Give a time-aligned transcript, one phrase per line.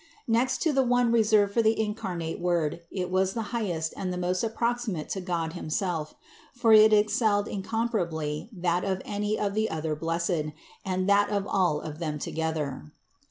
[0.27, 4.17] Next to the one reserved for the incarnate Word, it was the highest and the
[4.17, 6.15] most proximate to God himself;
[6.55, 11.79] for it excelled incomparably that of any of the other blessed, and that of all
[11.81, 12.91] of them together.